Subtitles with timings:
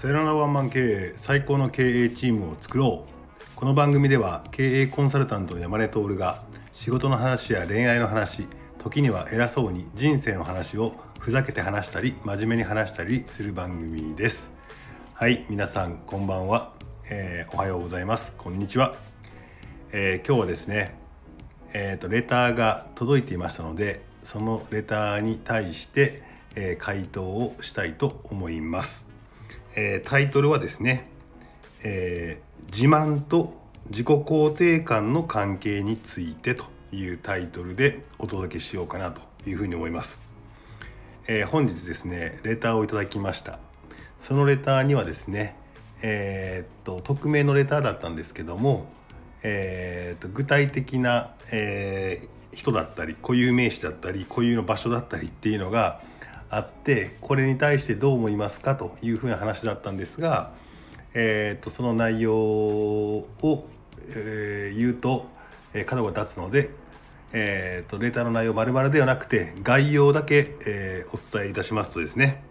[0.00, 3.54] さよならワンマン経営最高の経営チームを作ろう。
[3.54, 6.42] この番組では経営コンサルタントの山根徹が
[6.72, 8.46] 仕事の話や恋愛の話
[8.82, 14.50] 時には偉そうに人生の話をふざけて話したり真面目に話したりする番組です。
[15.12, 16.72] はい皆さんこんばんは、
[17.10, 18.32] えー、おはようございます。
[18.38, 18.94] こんにちは、
[19.92, 20.98] えー、今日はですね
[21.74, 26.22] えーと、レターが届いていましたのでそのレターに対して、
[26.54, 29.09] え、回答をしたいと思います。
[29.74, 31.08] えー、タイトルはですね、
[31.82, 33.54] えー、自慢と
[33.88, 40.20] 自己肯定感の関係についてというタイトルでお届けしようかなというふうに思います、
[41.26, 43.58] えー、本日ですねレターをいただきました。
[44.20, 45.56] そのレターにはですね
[46.02, 48.86] え、っと匿名のレターだったんですけども、
[49.42, 56.00] え、っと具体的な、え人だったり固有名詞だったり固有の場所だったりっていうのが
[56.50, 60.52] あってこれに対してどう思いますかというふうな話だったんですが、
[61.14, 63.68] えーと、その内容を、
[64.08, 65.28] えー、言うと、
[65.72, 66.70] え、角が立つので、
[67.32, 72.42] えーと、レタの内容丸々ではなくて概要だけ、えー、お伝えいたしますとですね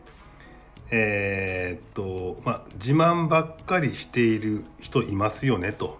[0.91, 6.00] えー、っとまあ自慢ばっかりしている人いますよねと。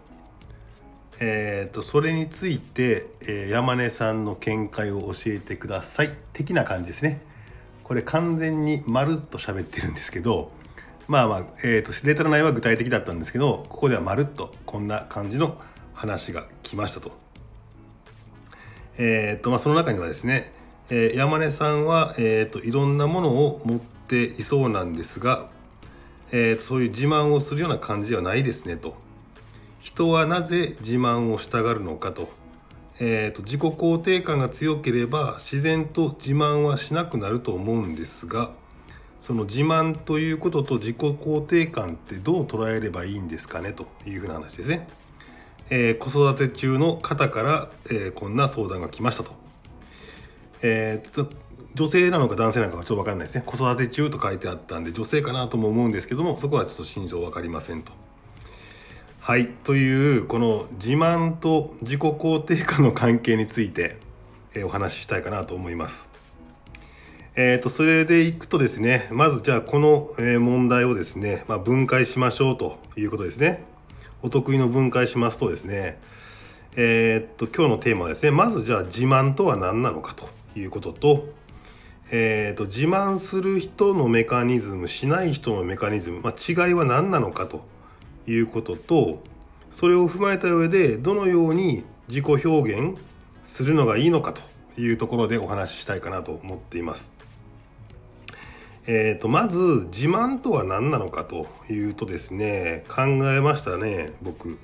[1.22, 7.22] えーと、とそれについて、えー、山根さんの見解を教えてください的な感じですね。
[7.90, 10.52] これ完全にまるっと喋ってるんですけど
[11.08, 15.60] まあまあ、えーと、データの内容は具体的だったんですけどここではまるっとこんな感じの
[15.96, 17.12] 話が来ましたと。
[19.00, 20.54] えーとまあ、その中にはですね、
[20.92, 25.50] えー、山根さんは、えーと、いろんなものを持っていそうなんですが、
[26.32, 28.96] えーとそういう自慢をするような感じではないですねと。
[29.80, 32.30] 人はなぜ自慢をしたがるのかと
[33.02, 38.52] えーと、自己肯定感が強ければ自然と自慢はしなくなると思うんですが
[39.22, 44.88] その自慢ということと自己肯定感ってどう捉えればいいんですかねというふうな話ですね。
[45.70, 49.32] えー、子育て中の方から、えー、こんな相談が来ましたと。
[50.62, 51.28] えー、
[51.76, 53.44] 女性なのか男性なのかはちょっと分からないですね。
[53.46, 57.92] 子育て中と書いてあったんで女性かなとも思うんですけどもそこはちょっと真相分かりませんと。
[59.30, 63.98] はいというこの自慢と自己肯定感の関係について、
[64.56, 66.10] え、お話ししたいかなと思います。
[67.36, 73.64] えーと、それでいくとですねまずじゃあこの、問題をですね、まあ、分解しましょうということですね。
[74.24, 76.00] お得意の分解しますとですね
[76.76, 81.28] えー、っと今日のテーマはですねまずじゃあ自慢とは何なのかということと,、
[82.10, 87.64] えー、っと自慢する人のメカニズムしない人のメカニズム、まあ、違いは何なのかと
[88.28, 89.22] いうことと
[89.72, 92.98] それを踏まえた上でどのように自己表現
[93.44, 94.42] するのがいいのかと
[94.82, 97.12] いうところでお話ししたいかなと思っています。
[98.88, 104.58] えーと、まず自慢とは何なのかというとですね考えましたね僕。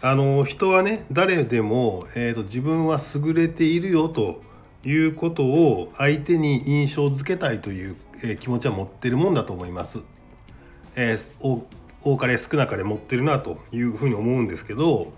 [0.00, 4.40] あの人はね誰でも、えーと、自分は優れているよと
[4.84, 9.98] いうことを相手に印象づけたいという、えー、気持ちは持ってるもんだと思います。
[10.96, 11.66] えー、
[12.04, 15.12] 多かれ少なかれ持ってるなというふうに思うんですけど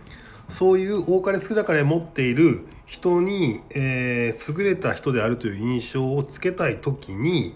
[0.51, 7.55] そういう多かれ少なかれ持っている人に、えー、優れた人であるという印象をつけたい時に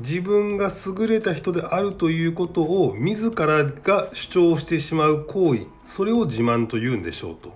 [0.00, 7.52] 自分が優れた人であるということを自らが主張してしまう行為それを自慢と言うんでしょうと。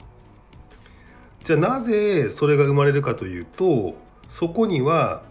[1.44, 3.94] じゃあなぜそれが生まれるかというと
[4.28, 5.22] そこには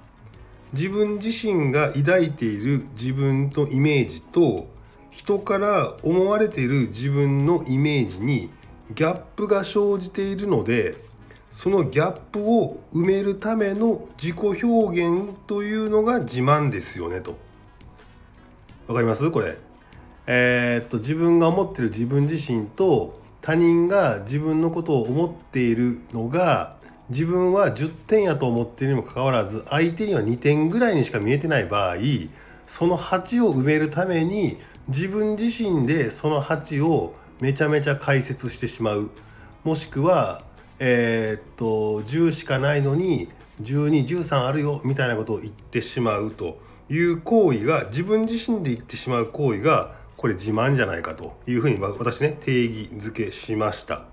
[0.72, 4.68] 自分自身が抱いている自分のイメージと
[5.16, 8.50] 人から思われている自分のイメージに
[8.94, 10.96] ギャップが生じているので
[11.52, 17.38] そのギャップを埋めるための自己表現というのが自慢ですよねと。
[18.88, 19.32] わかります？
[19.32, 19.58] これ。
[20.28, 26.76] えー、っと自分が思ってる自分自身と他人が自分のことを思っているのが
[27.10, 31.96] 自分は10点やと思っているにもかかわらず相手には2点ぐらいにしか見えてない場合
[32.68, 39.10] その8を埋めるために自分自身でその8をめちゃめちゃ解説してしまう。
[39.64, 40.44] もしくは
[40.80, 43.30] えー、っと10しかないのに
[43.62, 46.60] 1213あるよみたいなことを言ってしまうと
[46.90, 54.06] いう行為が自分自身で言ってしまう行為がこれ自慢じゃないかというふうに私ね定義づけしました。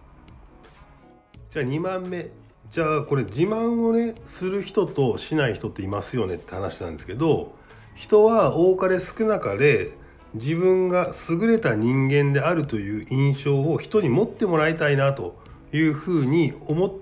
[1.53, 2.31] じゃあ2番目。
[2.71, 7.55] じゃあこれ自慢をねする人としない人っていますよねって話なんですけど
[7.95, 9.91] 人は多かれ少なかれ
[10.35, 15.37] 自分が優れた人間であるという印象を人に持ってもらいたいなと
[15.73, 17.01] いうふうに思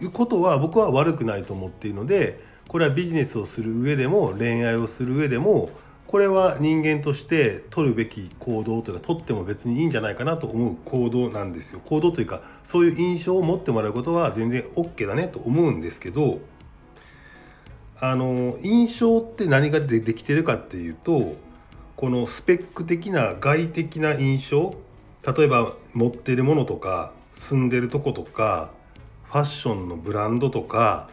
[0.00, 5.70] うことは僕は悪くないと思っているのでこれはビジネスをする上でも恋愛をする上でも
[6.06, 11.80] これは人間として取るべき行動というか取っても別にいいんじゃないかなと思う行動なんですよ。
[11.84, 16.40] 行動というかそういう印象を持ってもらうことは全然 OK だねと思うんですけど
[17.98, 21.36] あの印象って何がでできてるかっていうと
[21.96, 24.74] このスペック的な外的な印象
[25.26, 28.70] 例えば持ってるものとか住んでるとことか
[29.24, 31.08] ファッションのブランドとか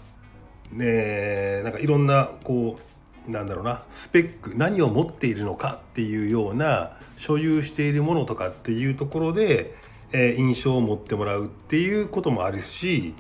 [0.71, 2.77] ねなんかいろんなこ
[3.27, 9.74] うなんだろうなスペック何を持っているのかっていうような所有しているものとかっていうところで、
[10.12, 13.13] えー、印象を持ってもらうっていうこともあるし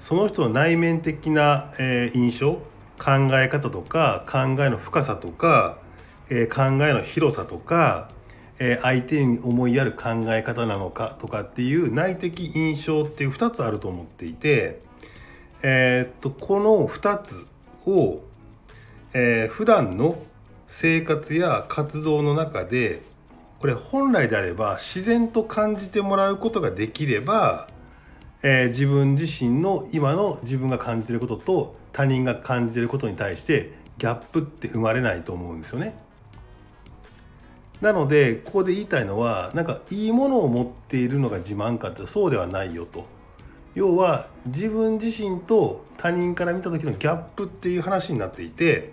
[0.00, 2.52] その人の内面的な、えー、印象
[2.98, 5.78] 考え方とか考えの深さとか、
[6.30, 8.10] え、考えの広さとか、
[8.58, 14.90] え相手に思いやる考え方なのかとかっていう内的印象っていう2つあると思っていて。
[15.62, 17.46] えー、っとこの2つ
[17.86, 18.20] を、
[19.12, 20.18] えー、普段の
[20.68, 23.02] 生活や活動の中で
[23.58, 27.68] これ本来であれば自然と感じてもらうことができれば、
[28.42, 35.98] えー、自分自身の今の自分が感じてることと他人が感じてることに対してギャップって生まれないと思うんですよね。
[37.80, 43.06] なのでここで言いたいのはなんかいいものを持っているのが自慢かってそうではないよと。
[43.74, 48.92] 要は自分自身と他人から見た時のギャップっていう話になっていて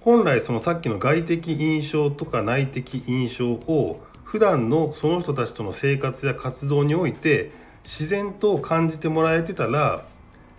[0.00, 7.52] 本来そのさっきの外的印象とか内的印象を普段のその人たちとの生活や活動において
[7.84, 10.04] 自然と感じてもらえてたら、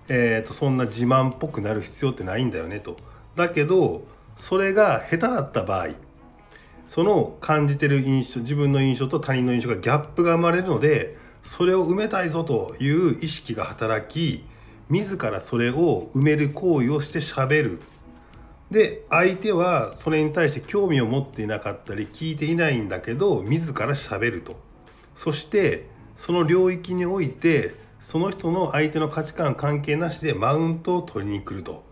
[0.07, 2.97] えーと、そんな自慢っぽくなる必要ってないんだよねと。
[3.35, 4.03] だけど
[4.39, 5.89] それが下手だった場合
[6.89, 14.45] その感じてる印象自分の印象と他人の印象がギャップが生まれるのでそれを埋めたいぞという意識が働き
[14.89, 17.81] 自らそれを埋める行為をしてしゃべる。
[18.71, 24.59] で相手はそれに対して興味を持っていなかったり聞いていないんだけど自らしゃべると。
[25.15, 31.83] そしてその領域においてその人の相手の価値観関係なしでマウントを取りに来ると。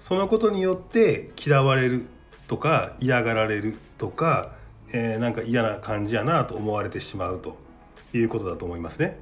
[0.00, 2.06] そのことによって嫌われる。
[2.52, 4.52] とか嫌がられるとか、
[4.92, 7.56] えー、なんか嫌な感じやなと思われてしまうと
[8.12, 9.18] いうことだと思いますね。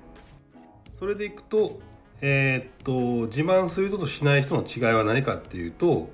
[0.98, 1.78] それでいくと,、
[2.20, 6.10] えー、っと自慢する人としない人の違いは何かっていうと、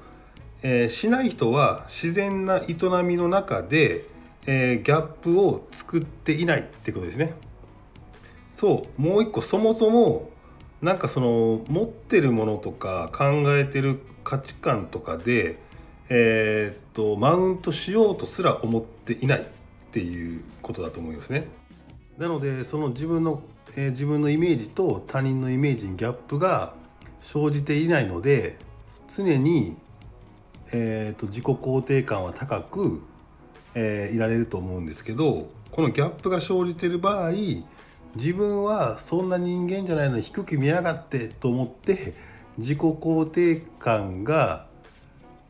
[0.63, 4.05] えー、しない人は自然な営みの中で、
[4.45, 7.33] えー、ギャップを作っていないってことですね。
[8.53, 10.29] そうもう一個そもそも
[10.83, 15.65] なんかその持ってるものとか考えてる価値観とかで、
[16.09, 19.45] えー、っとマウントしようとすら思っていないっ
[19.93, 21.47] ていうことだと思いますね。
[22.19, 23.43] なのでその自分の、
[23.77, 26.75] えー、自分のイメージと他人のイメージにギャップが
[27.21, 28.57] 生じていないので
[29.15, 29.77] 常に、
[30.73, 33.03] えーと、自己肯定感は高く、
[33.75, 37.33] えー、いられると思うんですけどこのギャップが生じている場合
[38.15, 42.15] 自分はそんな人間じゃないのに低く見やがってと思って
[42.57, 44.67] 自己肯定感が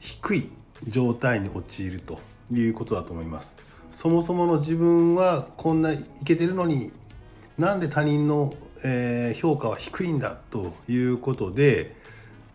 [0.06, 0.52] 低い
[0.86, 2.20] 状態に陥ると
[2.52, 3.56] いうことだと思います。
[3.90, 6.92] そもそもの自分はこんないけてるのに
[7.58, 8.54] なんで他人の、
[8.84, 11.96] え、評価は低いんだということで、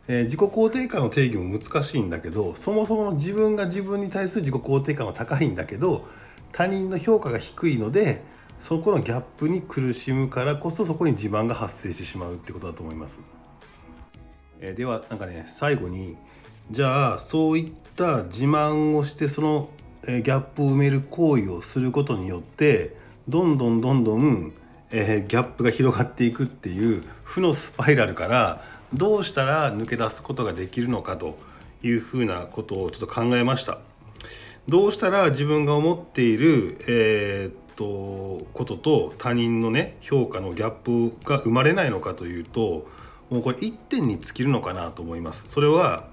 [0.08, 6.06] え、自己肯定感の定義も難しいんだけどそもそもの自分が自分に対する自己肯定感は高いんだけど
[6.54, 8.24] 他人の評価が低いので
[8.60, 13.20] そこのギャップに苦しむからこそそこに自慢が発生してしまうってことだと思います。
[14.62, 16.16] え、ではなんかね最後に
[16.70, 19.70] じゃあそういった自慢をしてその
[20.04, 22.96] ギャップを埋める行為をすることによって
[23.28, 24.54] どんどんどんどん、
[24.92, 28.64] えギャップが広がっていくっていう負のスパイラルから
[28.94, 31.38] どうしたら抜け出すことができるのかと
[31.84, 33.80] いうふうなことをちょっと考えました。
[34.68, 40.72] どうしたら自分が思っている、えー、っとことと他人のね評価のギャッ
[41.12, 42.88] プが生まれないのかというと
[43.32, 45.46] もうこれ一点に尽きるのかなと思います。
[45.48, 46.10] それは、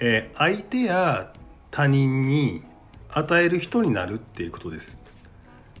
[0.00, 1.32] えー、相手や
[1.70, 2.62] 他人に
[3.08, 4.96] 与える人になるっていうことです。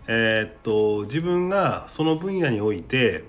[0.08, 3.24] えー、っと自分がその分野において、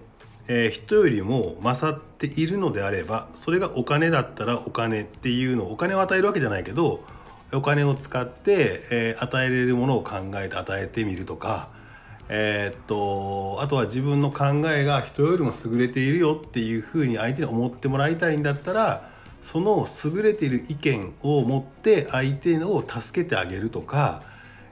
[0.47, 7.03] えー、人よりも勝っているのであればそれがお金だったらお金っていうのをお金を与えるわけじゃないけど
[7.51, 11.69] お金を使って、えー、与えれるものを考えて与えてみるとか、
[12.29, 19.16] えー、っとあとは自分の考えが人よりも優れているよっていうふうに相手に思ってもらいたいんだったら
[19.51, 24.23] その優れている意見を持って相手を助けてあげるとか、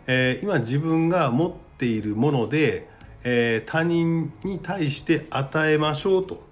[0.05, 2.89] えー、今自分が持っているもので、
[3.23, 6.43] えー、他人に対して与えましょうと。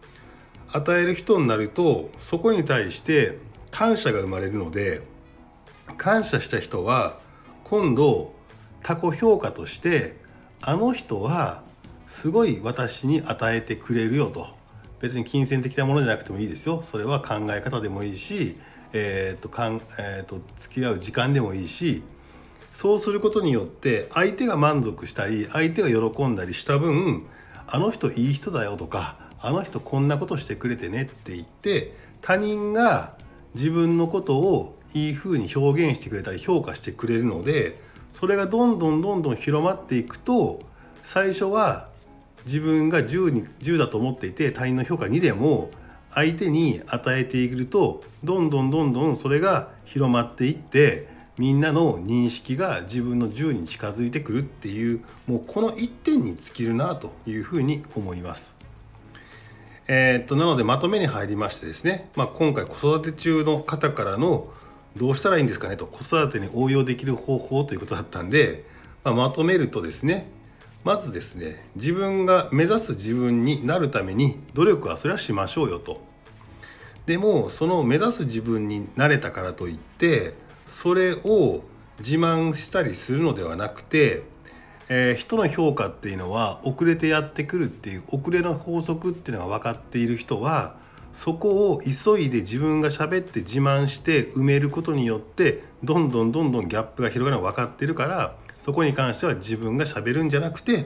[0.76, 3.38] 与える人になるとそこに対して
[3.70, 5.02] 感謝が生まれるので
[5.98, 7.20] 感謝した人は
[7.64, 8.34] 今度
[8.82, 10.16] 他己評価として
[10.62, 11.62] あの人は
[12.08, 14.63] すごい私に与えてくれるよと。
[15.04, 16.82] 別に金銭的なものじゃなくてもいいですよ。
[16.82, 18.56] それは考え方でもいいし、
[18.94, 22.04] えーとかんえーと、付き合う時間でもいいし
[22.74, 27.26] そうすることによって相手が満足したり相手が喜んだりした分
[27.68, 33.18] あの人いい人だよとかあの人こんなことしてくれてねって言って他人が
[33.56, 37.80] 自分のことをいい風に表現してくれたり評価してくれるので
[38.14, 40.62] それがどんどんどんどん広まっていくと
[41.04, 41.90] 最初は
[42.46, 45.72] 自分が10に10だと思っていて他人の評価2でも
[46.14, 51.08] 相手に与えているとどんどんどんどんそれが広まっていって
[51.38, 58.54] みんなの認識が自分の10に近づいてくるっていうもうこの1点に尽きるなというふうに思います。
[59.88, 64.48] えー、っとなのでまとめに入りましてですね、まあ、今回子育て中の方からの
[64.96, 68.64] どうしたらいいんですかねと子育てに応用できる方法ということだったんで、
[69.04, 70.30] まあ、まとめるとですね
[70.84, 76.02] まずですね自分が目指す自分になるために努力はそれはしましょうよと。
[77.06, 80.34] でもその目指す自分になれたからといって
[80.70, 81.64] それを
[82.00, 84.24] 自慢したりするのではなくて、
[84.88, 90.76] えー、人の評価っていうのは遅れてやってくるっていう遅れの法則っていうのが分かっている人は
[91.18, 100.86] そこを急いで自分が喋って自慢して埋めることによってどんどんどんどんギャップが広がるのが分かってるからそこに関しては自分がしゃべるんじゃなくて、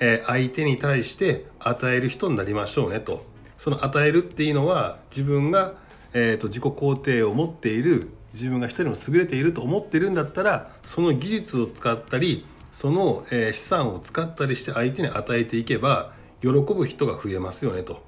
[0.00, 3.24] えー、相手に対して与える人になりましょうねと
[3.56, 5.74] その与えるっていうのは自分が、
[6.12, 18.02] えーと、自己肯定を持っている自分が一人も優れていると思ってるんだったらその技術を使ったりその、えー、資産を使ったりして相手に与えていけば喜ぶ人が増えますよねと。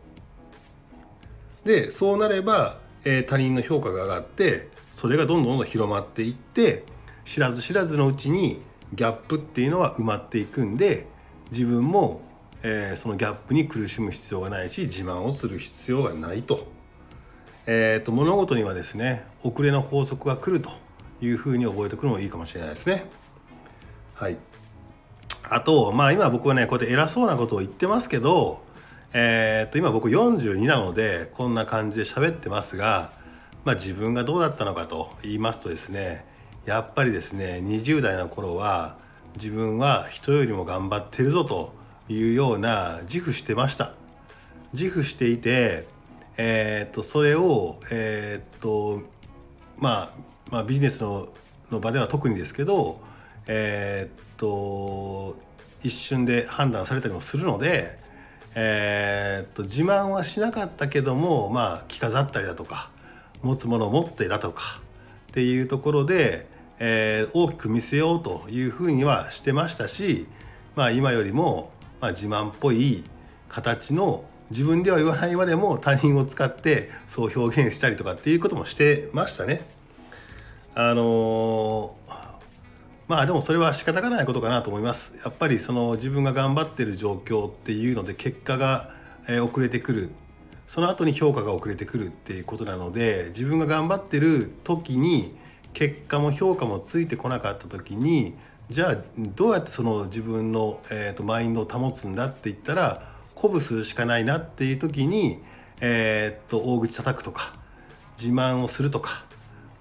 [1.65, 6.85] でそうなれば、えー、他人の評価が上がってそれがどんどんどんどん広まっていって
[7.25, 8.63] 知らず知らずのうちに
[8.95, 11.07] ギャップっていうのは埋まっていくんで
[11.51, 12.21] 自分も、
[12.63, 16.67] えー、そのギャップに苦しむ必要がないし自慢をする必要がないと,、
[17.67, 20.71] えーと、物事にはですね遅れの法則が来ると
[21.21, 23.07] いうふうに覚えておくのもいいかもしれないですね。
[24.15, 24.39] はい
[25.49, 28.67] あとまあ今僕はねこうやって偉そうなことを言ってますけど
[29.19, 33.13] えー、と今僕42なのでこんな感じで喋ってますが、
[33.65, 36.27] まあ、自分がどうだったのかと言いますとですね
[36.67, 38.97] やっぱりですね20代の頃は
[39.37, 41.73] 自分は人よりも頑張ってるぞと
[42.09, 43.95] いうような自負してました。
[44.73, 45.87] 自負していて
[46.37, 49.03] えー、っとそれをえー、っと
[49.79, 51.29] まあ、まあ、ビジネスの
[51.71, 53.01] の場では特にですけど
[53.47, 55.37] えー、っと
[55.83, 57.99] 一瞬で判断されたりもするので
[58.57, 62.91] え、っと自慢はしなかったけどもまあ着飾ったりだとか
[63.43, 64.81] 持つものを持ってだとか
[65.31, 70.27] っていうところでえー、大きく見せようというふうにはしてましたし、
[70.75, 73.05] まあ、今よりも、まあ、自慢っぽい
[73.49, 79.67] 形の自分では言わないまでも他人を使ってそう表現したりとかっていうこともしてましたね。
[80.75, 82.13] あのー、
[83.09, 85.15] まあでもそれは仕方がないことかなと思います。
[85.25, 88.91] やっぱりその自分が頑張ってる状況っていうので結果が
[89.43, 90.11] 遅れてくる
[90.69, 95.37] その後に評価が遅れてくるっていうことなので自分が頑張ってる時に
[95.77, 98.35] 結果も評価もついてこなかった時に
[98.71, 105.39] じゃあどうやってその自分の、えーと、マインドを保つんだって言ったら鼓舞するしかないなっていう時に、
[105.83, 107.55] えーと、大口叩くとか
[108.19, 109.27] 自慢をするとか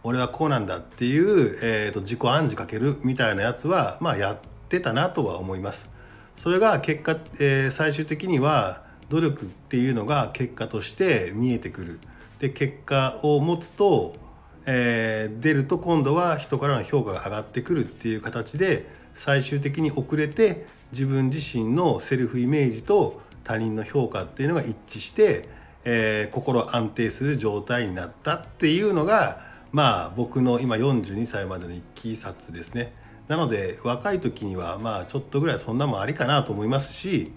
[0.03, 4.37] 俺はこうなんだっていう、えーと、自己暗示かけるみたいなやつはまあやっ
[4.67, 5.87] てたなとは思います。
[6.35, 11.99] それが結果、えー、最終的には努力っていうのが結果として見えてくる。
[12.39, 14.24] で結果を持つと
[14.65, 25.47] えー、出ると今度は人からの評価が上がってくるっていう形で最終的に遅れて自分自身のセルフイメージと他人の評価っていうのが一致して、
[25.83, 29.41] えー、心安定する状態になったっていうのが
[29.71, 32.93] まあ僕の今42歳までのいきさつですね。
[33.27, 37.31] なので若い時にはまあちょっとぐらいそんなもんありかなと思いますし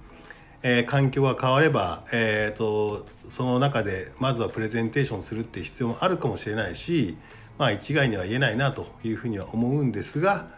[0.62, 7.16] えー、環境が変われば、えーと、その中でまずはプレゼンテーションするって必要もあるかもしれないし、
[7.58, 10.48] まあ、一概には言えないなというふうには思うんですが、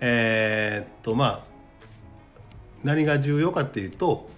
[0.00, 1.42] えー、とまあ
[2.82, 4.28] 何が重要かっていうと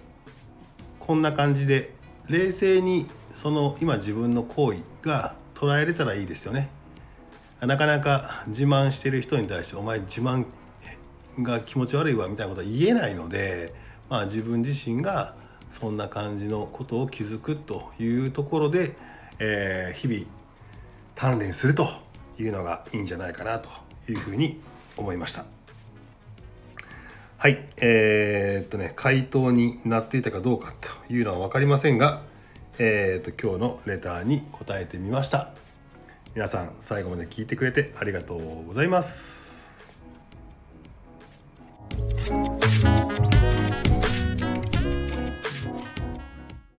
[0.99, 1.93] こんな感じで
[2.27, 6.69] 冷静にその今自分の行為が捉えれたらいいですよね。
[7.61, 10.45] なかなか自慢してる人に対して「お前自慢
[11.41, 13.86] が気持ち悪いわ」みたいなことは言えないので。
[14.09, 15.35] まあ、自分自身が
[15.71, 18.95] そんな感じのことを気づくというところで、
[19.39, 20.25] えー、日々
[21.15, 21.87] 鍛錬すると
[22.39, 23.69] いうのがいいんじゃないかなと
[24.09, 24.59] いうふうに
[24.95, 25.45] 思いました。
[27.37, 27.67] はい。
[27.77, 30.73] えー、っとね回答になっていたかどうか
[31.07, 32.21] というのは分かりませんが
[32.79, 35.51] えー、っと今日のレターに答えてみました。
[36.35, 39.46] 皆さん最後まで聞いてくれてありがとうございます。